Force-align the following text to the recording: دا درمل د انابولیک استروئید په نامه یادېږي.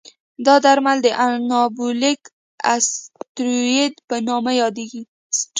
دا 0.45 0.55
درمل 0.65 0.97
د 1.03 1.07
انابولیک 1.27 2.21
استروئید 2.73 3.93
په 4.07 4.15
نامه 4.27 4.51
یادېږي. 4.61 5.01